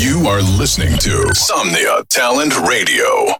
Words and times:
You 0.00 0.26
are 0.28 0.40
listening 0.40 0.96
to 1.00 1.28
Somnia 1.34 2.02
Talent 2.08 2.56
Radio. 2.66 3.36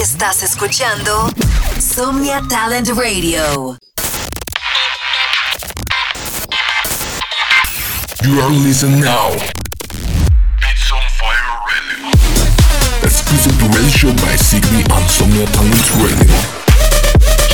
Estás 0.00 0.42
escuchando 0.42 1.30
Somnia 1.78 2.42
Talent 2.48 2.88
Radio. 2.96 3.76
You 8.24 8.40
are 8.40 8.50
listening 8.50 9.02
now. 9.02 9.30
It's 10.66 10.90
on 10.90 11.00
fire 11.14 11.62
radio. 11.70 12.10
Exclusive 13.04 13.56
to 13.60 13.66
radio 13.68 13.88
show 13.90 14.12
by 14.26 14.34
Signy 14.34 14.82
on 14.90 15.06
Somnia 15.06 15.46
Talent 15.54 15.94
Radio. 16.02 16.34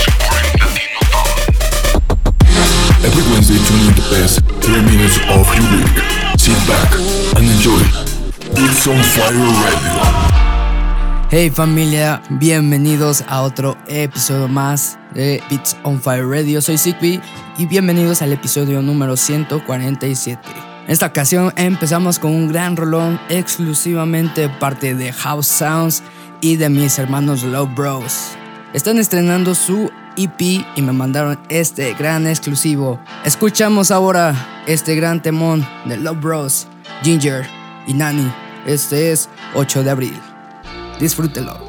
Supporting 0.00 0.60
Latino 0.64 1.00
talent. 1.12 1.44
Every 3.04 3.22
Wednesday, 3.34 3.60
tune 3.68 3.84
in 3.84 3.94
the 3.94 4.06
best 4.08 4.40
30 4.64 4.80
minutes 4.80 5.18
of 5.28 5.44
your 5.60 5.68
week. 5.76 5.92
Sit 6.40 6.56
back 6.66 6.88
and 7.36 7.44
enjoy. 7.44 8.13
Hey 11.30 11.50
familia, 11.50 12.22
bienvenidos 12.30 13.24
a 13.26 13.42
otro 13.42 13.76
episodio 13.88 14.46
más 14.46 14.96
de 15.12 15.42
Beats 15.50 15.76
on 15.82 16.00
Fire 16.00 16.24
Radio. 16.24 16.60
Soy 16.60 16.78
Zigby 16.78 17.20
y 17.58 17.66
bienvenidos 17.66 18.22
al 18.22 18.32
episodio 18.32 18.80
número 18.80 19.16
147. 19.16 20.40
En 20.86 20.90
esta 20.90 21.06
ocasión 21.06 21.52
empezamos 21.56 22.20
con 22.20 22.30
un 22.30 22.48
gran 22.48 22.76
rolón 22.76 23.20
exclusivamente 23.28 24.48
parte 24.48 24.94
de 24.94 25.12
House 25.12 25.48
Sounds 25.48 26.02
y 26.40 26.56
de 26.56 26.68
mis 26.68 26.98
hermanos 26.98 27.42
Love 27.42 27.74
Bros. 27.74 28.36
Están 28.72 28.98
estrenando 28.98 29.56
su 29.56 29.90
EP 30.16 30.40
y 30.76 30.82
me 30.82 30.92
mandaron 30.92 31.40
este 31.48 31.94
gran 31.94 32.28
exclusivo. 32.28 33.00
Escuchamos 33.24 33.90
ahora 33.90 34.62
este 34.66 34.94
gran 34.94 35.20
temón 35.22 35.66
de 35.86 35.96
Love 35.96 36.20
Bros, 36.20 36.66
Ginger 37.02 37.44
y 37.86 37.94
Nani. 37.94 38.43
Este 38.66 39.12
es 39.12 39.28
8 39.54 39.84
de 39.84 39.90
abril. 39.90 40.20
Disfrútelo. 40.98 41.63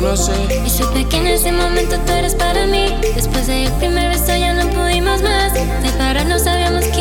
Conocí. 0.00 0.32
Y 0.64 0.70
supe 0.70 1.04
que 1.06 1.16
en 1.16 1.26
ese 1.26 1.52
momento 1.52 1.96
tú 2.06 2.12
eres 2.12 2.34
para 2.34 2.66
mí. 2.66 2.96
Después 3.14 3.46
del 3.46 3.70
primer 3.72 4.10
beso 4.10 4.36
ya 4.36 4.52
no 4.54 4.68
pudimos 4.70 5.22
más. 5.22 5.52
Separarnos 5.82 6.42
sabíamos 6.42 6.84
que 6.86 6.97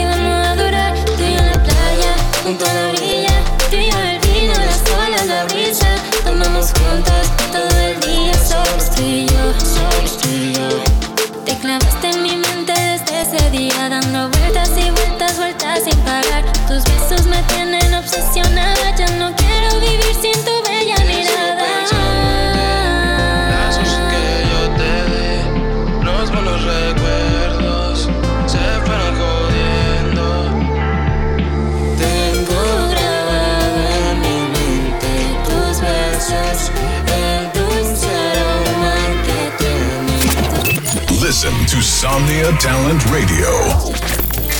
Listen 41.99 42.09
to 42.11 42.27
Somnia 42.27 42.59
Talent 42.59 43.03
Radio. 43.09 43.49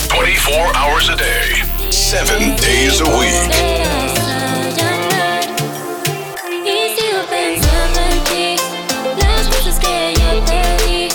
24 0.09 0.75
hours 0.75 1.09
a 1.09 1.15
day. 1.15 1.91
Seven 1.91 2.55
days 2.57 2.99
a 2.99 3.05
week. 3.05 3.53
Y 6.65 6.95
sigo 6.95 7.21
pensando 7.29 7.99
en 7.99 8.23
ti, 8.23 8.55
las 9.21 9.47
cosas 9.49 9.79
que 9.79 10.13
yo 10.15 10.43
te 10.45 10.85
di, 10.85 11.09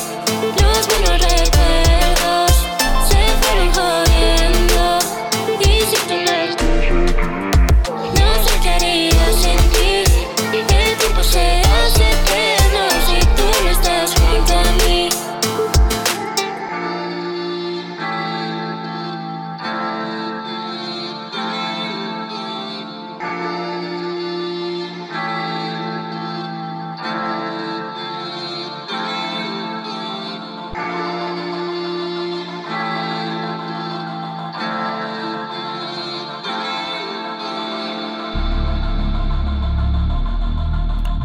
los 0.63 0.87
buenos 0.87 1.21
recuerdos 1.21 1.52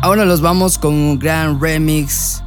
Ahora 0.08 0.24
los 0.24 0.40
vamos 0.40 0.78
con 0.78 0.94
un 0.94 1.20
gran 1.20 1.60
remix, 1.60 2.42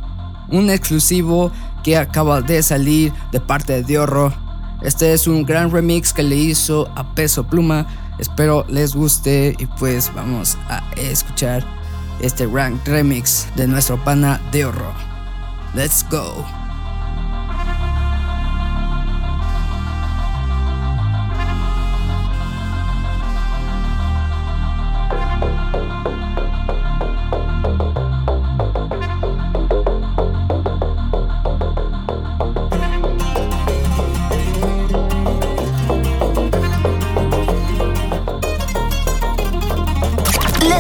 un 0.49 0.71
exclusivo 0.71 1.53
que 1.85 1.99
acaba 1.99 2.41
de 2.41 2.63
salir 2.63 3.13
de 3.33 3.39
parte 3.39 3.75
de 3.75 3.83
Diorro. 3.83 4.33
Este 4.81 5.13
es 5.13 5.27
un 5.27 5.45
gran 5.45 5.71
remix 5.71 6.15
que 6.15 6.23
le 6.23 6.37
hizo 6.37 6.91
a 6.97 7.15
Peso 7.15 7.45
Pluma. 7.47 7.87
Espero 8.19 8.65
les 8.71 8.95
guste 8.95 9.55
y 9.59 9.67
pues 9.67 10.11
vamos 10.15 10.57
a 10.71 10.83
escuchar 10.97 11.63
este 12.23 12.47
gran 12.47 12.81
remix 12.87 13.47
de 13.57 13.67
nuestro 13.67 14.03
pana 14.03 14.41
Diorro. 14.51 14.95
Let's 15.75 16.03
go. 16.11 16.60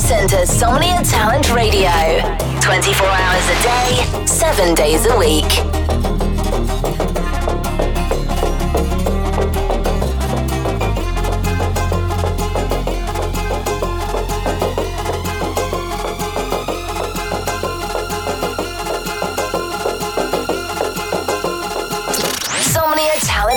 Listen 0.00 0.26
to 0.28 0.46
Somnia 0.46 1.02
Talent 1.10 1.52
Radio 1.52 1.90
24 2.62 3.06
hours 3.06 3.46
a 3.50 3.62
day, 3.62 4.26
7 4.26 4.74
days 4.74 5.04
a 5.04 5.18
week. 5.18 5.44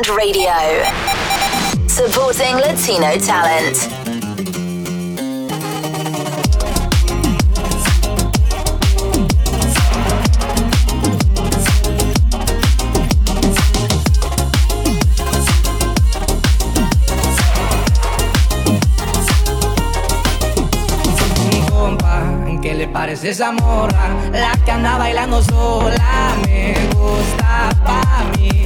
Radio, 0.10 0.84
supporting 1.88 2.56
Latino 2.58 3.18
talent. 3.18 4.03
Esa 23.30 23.52
morra? 23.52 24.10
La 24.32 24.52
que 24.66 24.72
anda 24.72 24.98
bailando 24.98 25.42
sola 25.42 26.36
me 26.46 26.76
gusta 26.94 27.70
pa' 27.86 28.26
mí. 28.38 28.63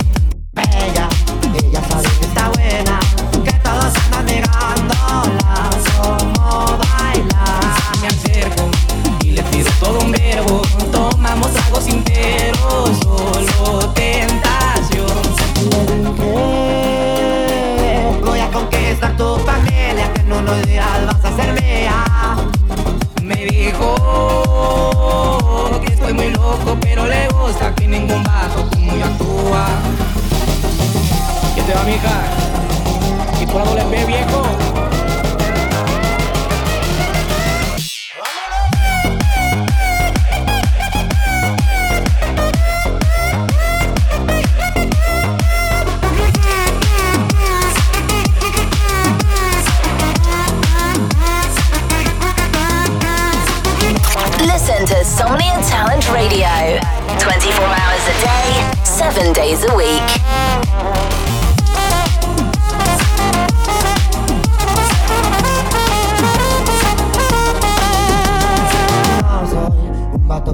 7 59.27 59.33
days 59.33 59.63
a 59.65 59.75
week. 59.75 60.03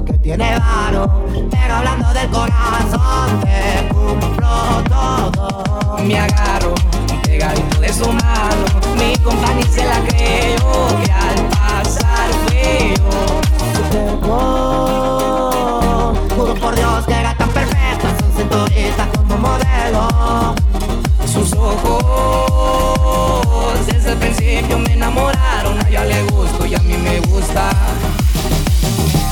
Que 0.04 0.18
tiene 0.18 0.58
varo, 0.58 1.24
pero 1.50 1.74
hablando 1.76 2.12
del 2.12 2.28
corazón 2.28 3.40
te 3.42 3.88
cumplo 3.94 4.82
todo. 4.88 5.98
Me 5.98 6.18
agarro 6.18 6.74
pegadito 7.22 7.80
de 7.80 7.92
su 7.92 8.12
mano. 8.12 8.64
Mi 8.96 9.16
compañía 9.18 9.66
se 9.70 9.84
la 9.84 10.00
creo 10.08 10.88
que 11.04 11.12
al 11.12 11.46
pasar 11.48 12.28
fue 12.48 12.94
enamoraron. 26.04 26.04
A 26.04 26.06
ella 26.06 26.06
le 26.06 26.22
gusto 26.32 26.66
y 26.66 26.74
a 26.74 26.78
mí 26.78 26.96
me 26.96 27.20
gusta. 27.20 27.70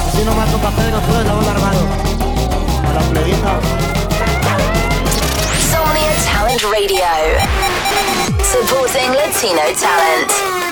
Así 0.09 0.25
nomás 0.25 0.51
tu 0.51 0.59
papel 0.59 0.91
no 0.91 1.01
puedes 1.01 1.27
la 1.27 1.33
armado. 1.33 1.87
A 2.89 2.93
la 2.95 3.01
plebita. 3.11 3.61
Somnia 5.71 6.13
Talent 6.25 6.63
Radio. 6.63 7.05
Supporting 8.43 9.13
Latino 9.15 9.63
talent. 9.81 10.72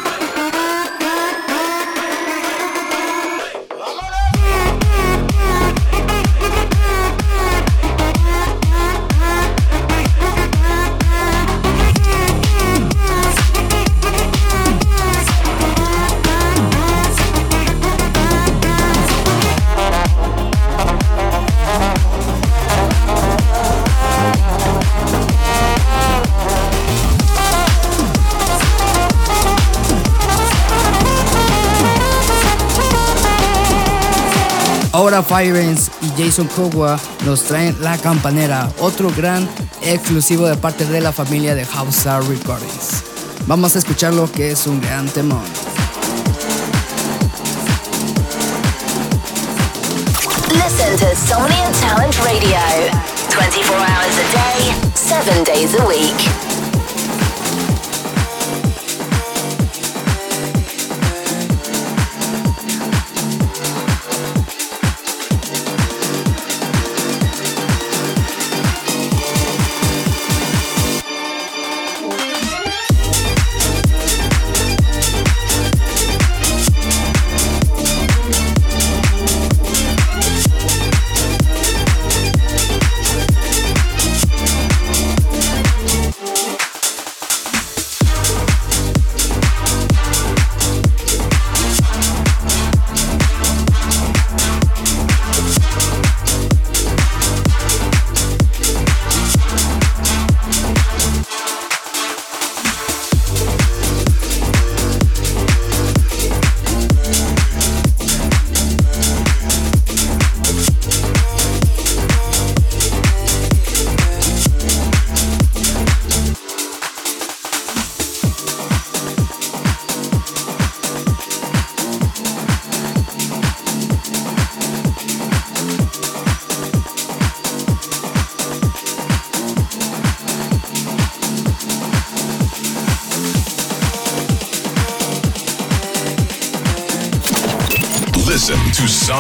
Firens 35.30 35.92
y 36.02 36.10
Jason 36.20 36.48
Kowa 36.48 36.98
nos 37.24 37.44
traen 37.44 37.76
La 37.80 37.96
Campanera, 37.98 38.68
otro 38.80 39.12
gran 39.16 39.48
exclusivo 39.80 40.48
de 40.48 40.56
parte 40.56 40.84
de 40.84 41.00
la 41.00 41.12
familia 41.12 41.54
de 41.54 41.64
House 41.66 42.04
Recordings. 42.04 43.04
Vamos 43.46 43.76
a 43.76 43.78
escuchar 43.78 44.12
lo 44.12 44.30
que 44.30 44.50
es 44.50 44.66
un 44.66 44.80
gran 44.80 45.06
temón. 45.08 45.44
Listen 50.52 50.98
to 50.98 51.16
Somnia 51.28 51.70
Talent 51.80 52.16
Radio. 52.24 52.58
24 53.38 53.76
hours 53.76 54.18
a 54.18 54.32
day, 54.32 54.74
7 54.94 55.44
days 55.44 55.74
a 55.76 55.86
week. 55.86 56.49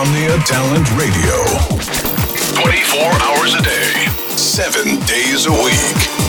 To 0.04 0.06
Somnia 0.06 0.38
Talent 0.46 0.88
Radio. 0.92 1.44
24 2.62 3.00
hours 3.22 3.54
a 3.54 3.62
day, 3.62 4.06
7 4.36 4.98
days 5.06 5.46
a 5.46 5.52
week. 5.52 6.19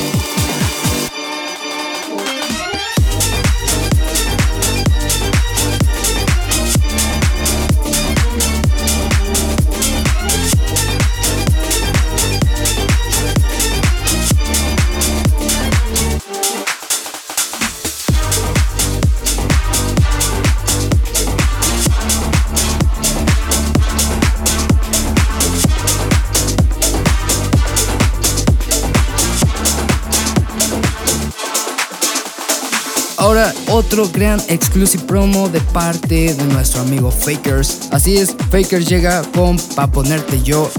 Otro 33.67 34.09
gran 34.09 34.41
exclusive 34.47 35.03
promo 35.03 35.47
de 35.49 35.59
parte 35.59 36.33
de 36.33 36.43
nuestro 36.45 36.81
amigo 36.81 37.11
Fakers. 37.11 37.89
Así 37.91 38.17
es, 38.17 38.35
Fakers 38.49 38.87
llega 38.87 39.21
con 39.33 39.57
Pa' 39.75 39.87
ponerte 39.87 40.41
yo. 40.41 40.69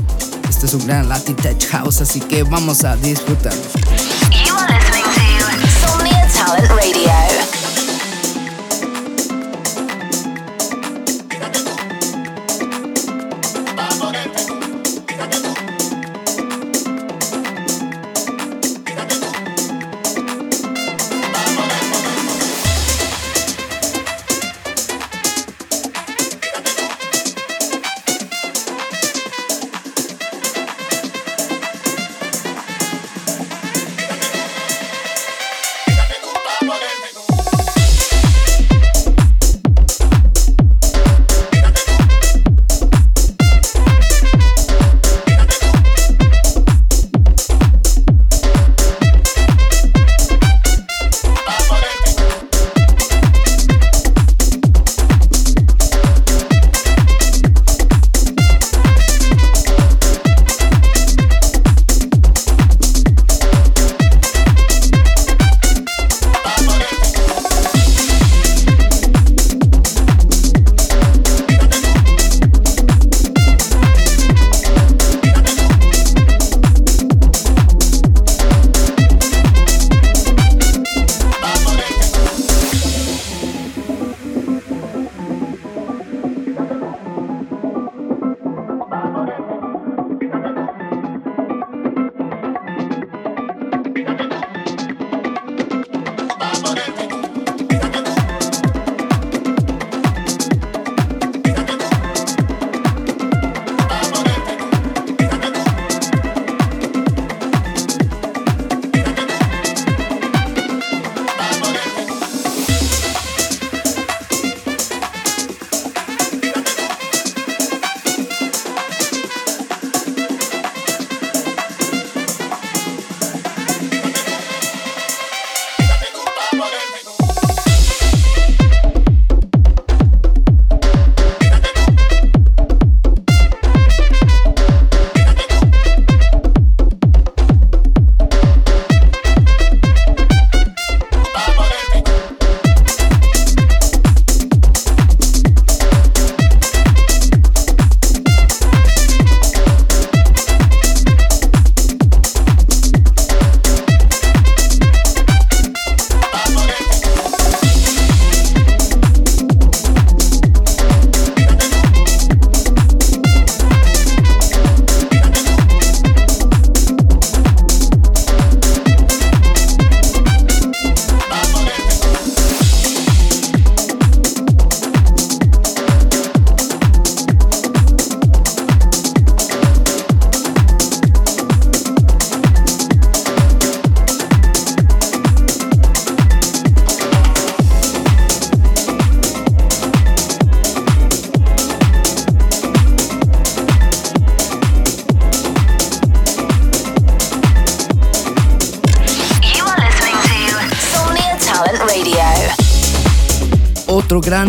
Este 0.48 0.66
es 0.66 0.74
un 0.74 0.84
gran 0.86 1.08
Latin 1.08 1.36
Tech 1.36 1.64
House, 1.68 2.00
así 2.00 2.20
que 2.20 2.42
vamos 2.42 2.84
a 2.84 2.96
disfrutarlo. 2.96 3.62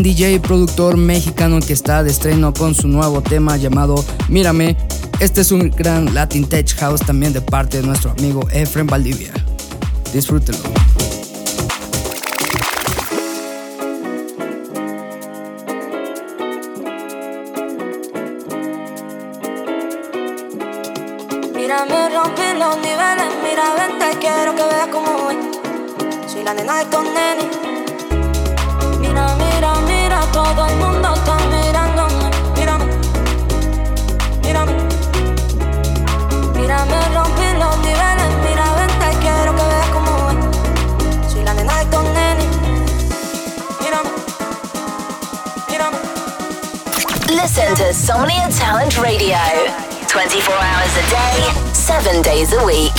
DJ 0.04 0.42
productor 0.42 0.98
mexicano 0.98 1.62
que 1.62 1.72
está 1.72 2.04
de 2.04 2.12
estreno 2.12 2.54
con 2.54 2.76
su 2.76 2.90
nuevo 2.90 3.22
tema 3.22 3.56
llamado 3.56 4.04
Mírame. 4.28 4.76
Este 5.22 5.40
es 5.40 5.54
un 5.54 5.70
gran 5.70 6.14
Latin 6.14 6.46
Tech 6.46 6.76
House 6.76 7.00
también 7.00 7.32
de 7.32 7.40
parte 7.40 7.80
de 7.80 7.88
nuestro 7.88 8.12
amigo 8.12 8.42
Efren 8.52 8.86
Valdivia. 8.86 9.32
Disfrútenlo. 10.12 10.62
Mírame, 21.56 22.10
rompí 22.10 22.42
los 22.60 22.76
niveles, 22.76 23.32
mira, 23.42 23.74
vente, 23.78 24.20
quiero 24.20 24.54
que 24.54 24.64
veas 24.64 24.88
cómo 24.92 25.32
es. 25.32 26.30
Soy 26.30 26.44
la 26.44 26.54
nena 26.54 26.76
de 26.76 26.82
estos 26.82 27.04
nenes 27.06 27.63
Listen 47.44 47.76
to 47.76 47.94
Somnia 47.94 48.48
Talent 48.58 48.98
Radio. 49.00 49.38
24 50.08 50.54
hours 50.54 50.98
a 50.98 51.10
day, 51.10 51.74
7 51.74 52.22
days 52.22 52.54
a 52.54 52.64
week. 52.66 52.93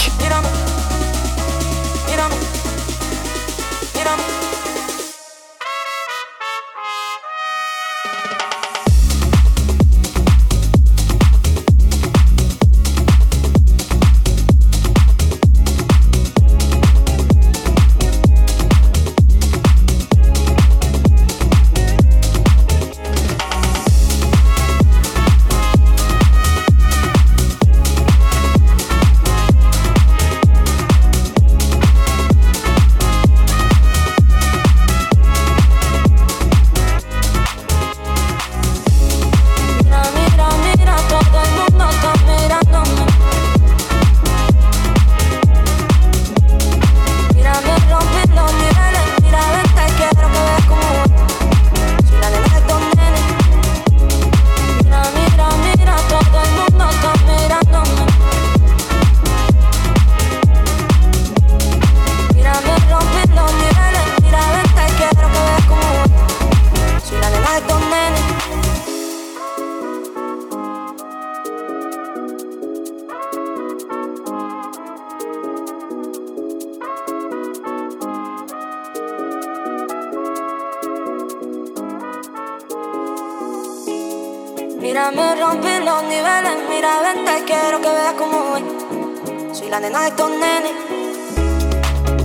Mira, 86.85 87.01
vente, 87.01 87.45
quiero 87.47 87.81
que 87.81 87.89
veas 87.89 88.13
cómo 88.13 88.39
voy. 88.51 89.55
Soy 89.55 89.71
la 89.71 89.81
nena 89.81 90.03
de 90.03 90.09
estos 90.09 90.31
nenes. 90.33 90.73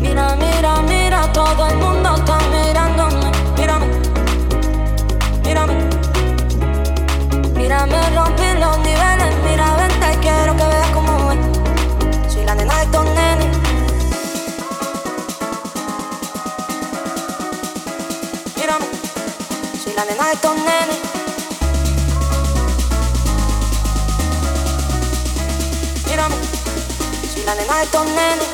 Mira, 0.01 0.35
mira, 0.35 0.81
mira, 0.81 1.31
todo 1.31 1.65
el 1.65 1.77
mundo 1.77 2.13
está 2.13 2.37
mirándome. 2.51 3.31
Mírame, 3.55 3.85
mírame. 5.45 5.75
Mira, 7.55 7.85
me 7.85 8.09
rompí 8.09 8.47
los 8.59 8.77
niveles. 8.79 9.33
Mira, 9.49 9.75
vente, 9.77 10.19
quiero 10.19 10.53
que 10.57 10.63
veas 10.63 10.89
cómo 10.89 11.17
voy. 11.23 11.37
Soy 12.27 12.43
la 12.43 12.55
nena 12.55 12.75
de 12.79 12.83
estos 12.83 13.05
nenes. 13.05 13.57
Mírame, 18.57 18.85
soy 19.81 19.93
la 19.93 20.03
nena 20.03 20.25
de 20.25 20.33
estos 20.33 20.55
nenes. 20.57 20.98
Soy 27.49 27.55
la 27.55 27.63
nena 27.63 28.35
de 28.35 28.48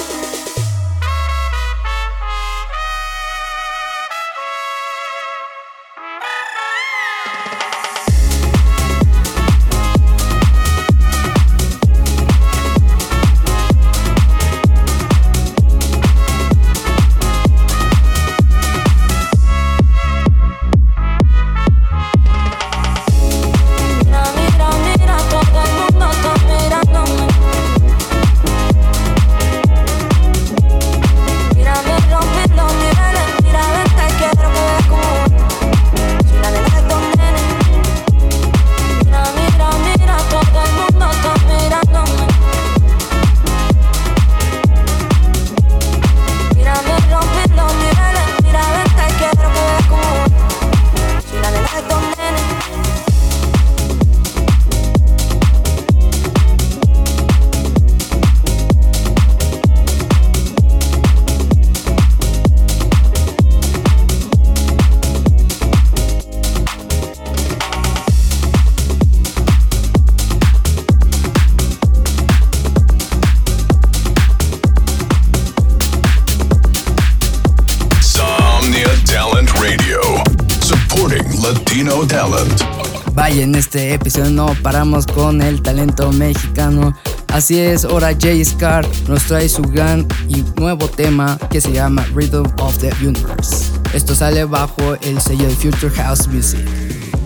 este 83.75 83.93
episodio 83.93 84.29
no 84.29 84.55
paramos 84.63 85.05
con 85.05 85.41
el 85.41 85.61
talento 85.61 86.09
mexicano. 86.13 86.95
Así 87.27 87.59
es, 87.59 87.83
ahora 87.83 88.15
Jay 88.17 88.45
Scar 88.45 88.87
nos 89.09 89.25
trae 89.25 89.49
su 89.49 89.61
gran 89.63 90.07
y 90.29 90.45
nuevo 90.57 90.87
tema 90.87 91.37
que 91.49 91.59
se 91.59 91.73
llama 91.73 92.05
Rhythm 92.15 92.45
of 92.61 92.77
the 92.77 92.89
Universe. 93.05 93.73
Esto 93.93 94.15
sale 94.15 94.45
bajo 94.45 94.95
el 95.01 95.19
sello 95.19 95.49
de 95.49 95.55
Future 95.55 95.93
House 95.93 96.25
Music. 96.29 96.61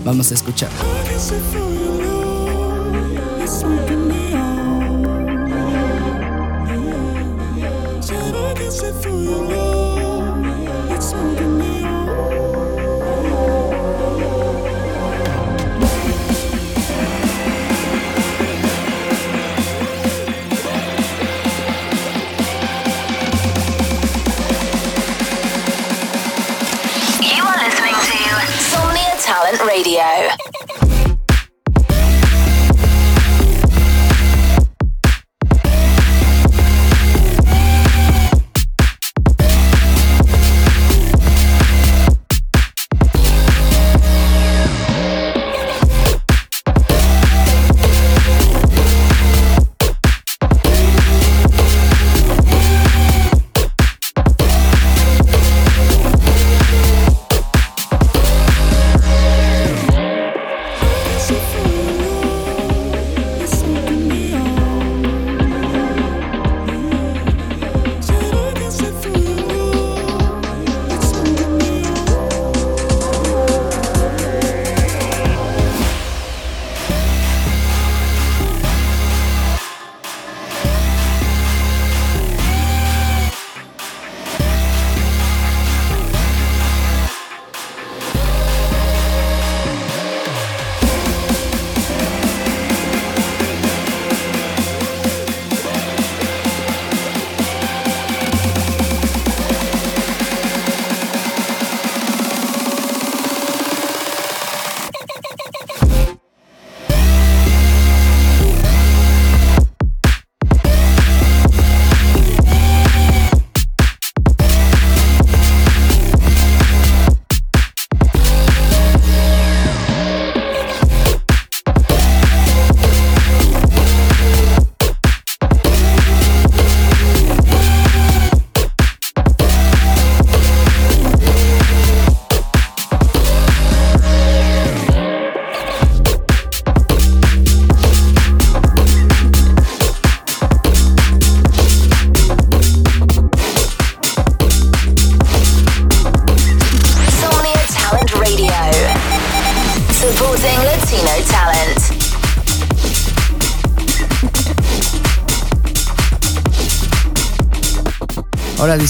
Vamos 0.04 0.32
a 0.32 0.34
escuchar. 0.34 0.70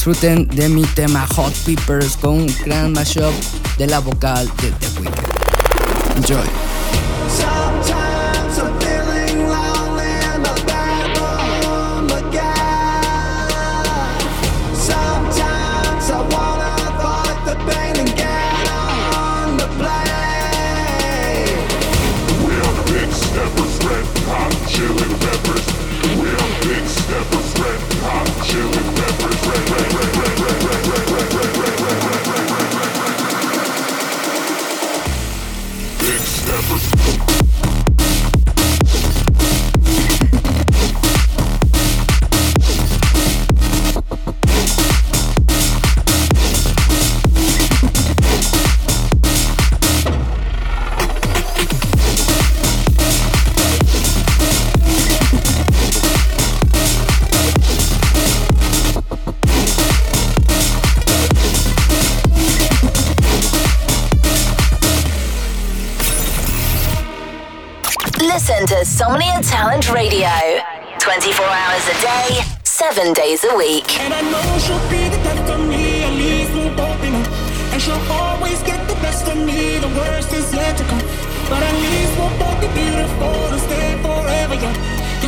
Disfruten 0.00 0.48
de 0.48 0.66
mi 0.70 0.82
tema 0.94 1.26
Hot 1.36 1.52
Peppers 1.66 2.16
con 2.16 2.30
un 2.30 2.46
gran 2.64 2.92
mashup 2.92 3.34
de 3.76 3.86
la 3.86 3.98
vocal 4.00 4.50
de 4.62 4.70
The 4.70 5.00
Weeknd. 5.00 6.16
Enjoy. 6.16 6.59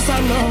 This 0.03 0.11
I 0.11 0.21
know, 0.27 0.51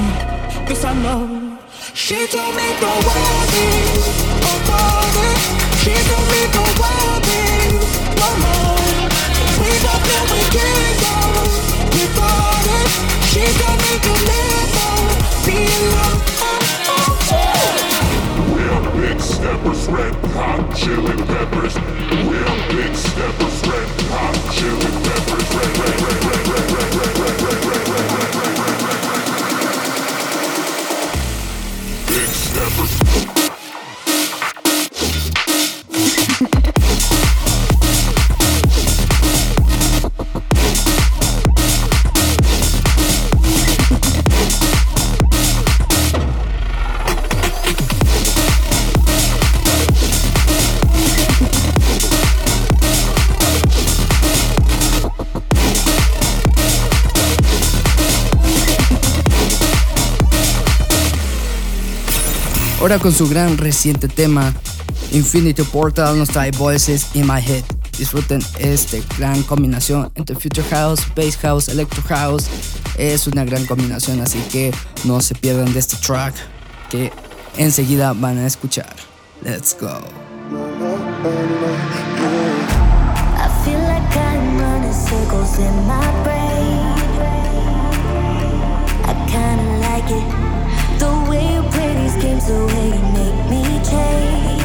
mm, 0.00 0.66
this 0.66 0.82
I 0.82 0.94
know. 0.94 1.58
She 1.92 2.26
told 2.26 2.56
me 2.56 2.72
the 2.80 2.88
world 3.04 3.52
is 3.52 4.08
a 4.40 4.56
party. 4.64 5.28
She 5.76 5.92
told 6.08 6.24
me 6.32 6.40
the 6.56 6.64
world 6.80 7.28
is 7.28 7.84
no 8.16 8.30
home. 8.48 9.12
We 9.60 9.68
got 9.84 10.00
there, 10.08 10.24
we 10.32 10.40
get 10.56 11.04
out, 11.04 11.52
we 11.92 12.02
got 12.16 12.64
it. 12.64 12.88
She 13.28 13.44
told 13.60 13.76
me 13.84 13.92
to 14.08 14.12
live 14.24 14.80
on, 14.88 15.04
be 15.44 15.68
alone. 15.84 16.24
We 18.56 18.62
are 18.72 18.88
big 18.96 19.20
steppers, 19.20 19.84
red 19.92 20.16
hot 20.32 20.64
chili 20.74 21.12
peppers. 21.28 21.76
We 22.24 22.40
are 22.40 22.60
big 22.72 22.96
steppers, 22.96 23.56
red 23.68 23.88
hot 24.08 24.36
chili 24.56 24.90
peppers, 25.04 25.46
red, 25.52 25.76
red, 25.76 26.00
red, 26.00 26.24
red. 26.24 26.37
Never 32.58 32.86
stop. 32.86 33.37
Ahora 62.80 63.00
con 63.00 63.12
su 63.12 63.28
gran 63.28 63.58
reciente 63.58 64.06
tema, 64.06 64.54
Infinity 65.10 65.62
Portal 65.64 66.16
nos 66.16 66.28
trae 66.28 66.52
Voices 66.52 67.08
in 67.14 67.26
My 67.26 67.40
Head. 67.40 67.64
Disfruten 67.98 68.40
esta 68.60 68.98
gran 69.18 69.42
combinación 69.42 70.12
entre 70.14 70.36
Future 70.36 70.66
House, 70.70 71.00
Bass 71.16 71.36
House, 71.38 71.68
Electro 71.68 72.02
House. 72.04 72.46
Es 72.96 73.26
una 73.26 73.44
gran 73.44 73.66
combinación, 73.66 74.20
así 74.20 74.38
que 74.52 74.72
no 75.02 75.20
se 75.20 75.34
pierdan 75.34 75.72
de 75.72 75.80
este 75.80 75.96
track 75.96 76.34
que 76.88 77.10
enseguida 77.56 78.12
van 78.12 78.38
a 78.38 78.46
escuchar. 78.46 78.94
Let's 79.42 79.76
go. 79.78 79.98
In 85.58 85.86
my 85.88 86.22
brain. 86.22 86.78
I 89.04 89.14
kinda 89.26 89.78
like 89.80 90.10
it. 90.10 90.57
The 90.98 91.26
way 91.30 91.54
you 91.54 91.62
play 91.70 91.94
these 91.94 92.16
games, 92.16 92.46
the 92.48 92.66
way 92.66 92.86
you 92.88 93.02
make 93.12 93.50
me 93.50 93.62
change. 93.88 94.57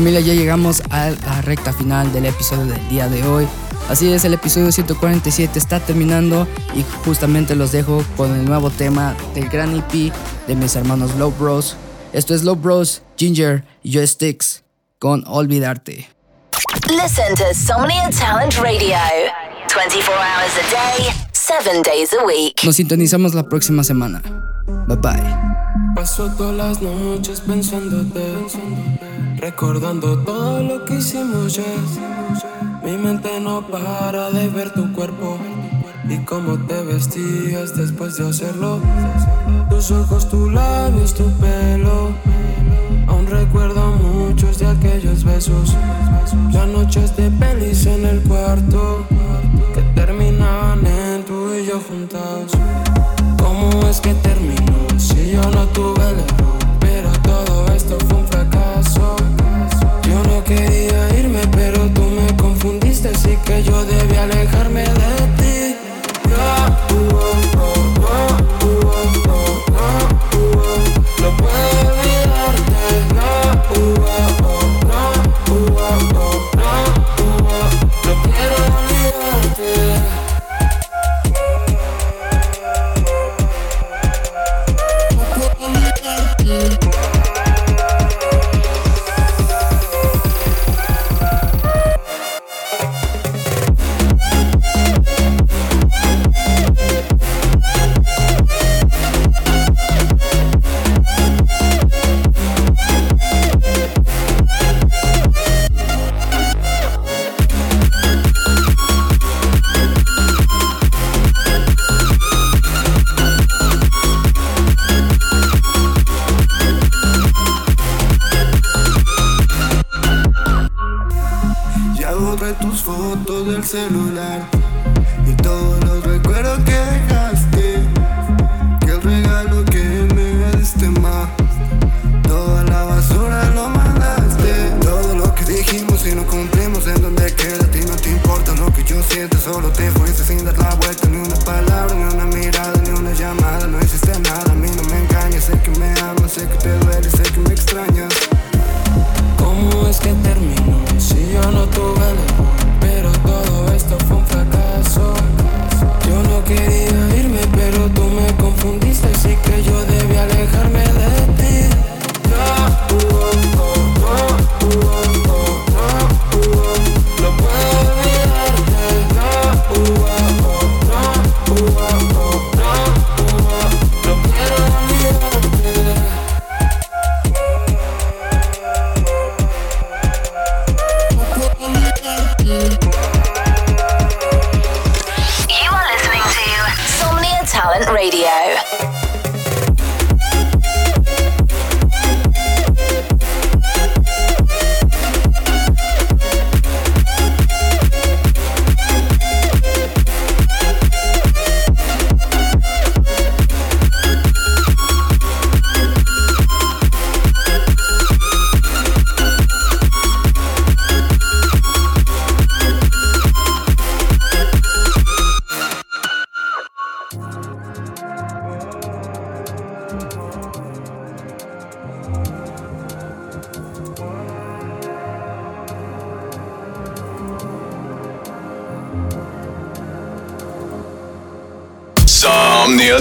Familia, 0.00 0.20
ya 0.20 0.32
llegamos 0.32 0.82
a 0.88 1.10
la 1.10 1.42
recta 1.42 1.74
final 1.74 2.10
del 2.10 2.24
episodio 2.24 2.64
del 2.64 2.88
día 2.88 3.06
de 3.06 3.22
hoy. 3.22 3.46
Así 3.90 4.10
es, 4.10 4.24
el 4.24 4.32
episodio 4.32 4.72
147 4.72 5.58
está 5.58 5.78
terminando 5.78 6.48
y 6.74 6.86
justamente 7.04 7.54
los 7.54 7.70
dejo 7.70 8.02
con 8.16 8.34
el 8.34 8.46
nuevo 8.46 8.70
tema 8.70 9.14
del 9.34 9.50
gran 9.50 9.76
EP 9.76 10.10
de 10.46 10.54
mis 10.54 10.74
hermanos 10.74 11.14
Low 11.16 11.34
Bros. 11.38 11.76
Esto 12.14 12.34
es 12.34 12.44
Low 12.44 12.56
Bros, 12.56 13.02
Ginger 13.18 13.62
y 13.82 13.92
Joysticks 13.92 14.62
con 14.98 15.22
Olvidarte. 15.26 16.08
Listen 16.88 17.34
to 17.34 17.52
Somnia 17.52 18.08
Talent 18.08 18.54
Radio 18.54 18.96
24 19.68 20.14
hours 20.14 20.56
a 20.56 20.96
day, 20.96 21.12
7 21.34 21.82
days 21.82 22.14
a 22.14 22.24
week. 22.24 22.64
Nos 22.64 22.76
sintonizamos 22.76 23.34
la 23.34 23.46
próxima 23.46 23.84
semana. 23.84 24.22
Bye 24.86 24.96
bye. 24.96 25.36
Paso 25.94 26.30
todas 26.38 26.56
las 26.56 26.80
noches 26.80 27.42
pensándote, 27.42 28.22
recordando 29.40 30.18
todo 30.18 30.62
lo 30.62 30.84
que 30.84 30.96
hicimos 30.96 31.54
ya. 31.54 31.64
Mi 32.84 32.96
mente 32.98 33.40
no 33.40 33.66
para 33.66 34.30
de 34.30 34.48
ver 34.48 34.72
tu 34.74 34.92
cuerpo 34.92 35.38
y 36.08 36.18
cómo 36.24 36.58
te 36.66 36.82
vestías 36.82 37.74
después 37.74 38.18
de 38.18 38.28
hacerlo. 38.28 38.80
Tus 39.70 39.90
ojos, 39.92 40.28
tus 40.28 40.52
labios, 40.52 41.14
tu 41.14 41.24
pelo. 41.38 42.10
Aún 43.06 43.26
recuerdo 43.26 43.92
muchos 43.92 44.58
de 44.58 44.66
aquellos 44.66 45.24
besos. 45.24 45.74
Las 46.52 46.68
noches 46.68 47.16
de 47.16 47.30
pelis 47.30 47.86
en 47.86 48.04
el 48.04 48.22
cuarto 48.22 49.06
que 49.74 49.80
terminaban 49.94 50.84
en 50.86 51.24
tú 51.24 51.54
y 51.54 51.64
yo 51.66 51.80
juntados. 51.80 52.52
¿Cómo 53.38 53.88
es 53.88 54.00
que 54.00 54.12
terminó? 54.14 54.98
Si 54.98 55.30
yo 55.32 55.42
no 55.50 55.66
tuve 55.68 56.10
el 56.10 56.39
quería 60.50 61.18
irme, 61.18 61.40
pero 61.52 61.78
tú 61.90 62.02
me 62.02 62.36
confundiste, 62.36 63.08
así 63.08 63.36
que 63.44 63.62
yo 63.62 63.84
debí 63.84 64.16
alejarme 64.16 64.82
de 64.82 65.19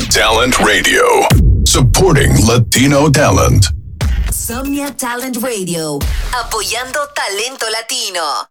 Talent 0.09 0.57
Radio, 0.59 1.03
supporting 1.65 2.31
Latino 2.47 3.09
talent. 3.11 3.69
Somnia 4.31 4.91
Talent 4.97 5.37
Radio, 5.37 5.99
apoyando 6.33 6.99
talento 7.13 7.69
latino. 7.69 8.48